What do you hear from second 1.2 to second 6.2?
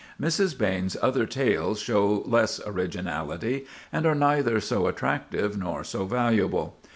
tales show less originality, and are neither so attractive nor so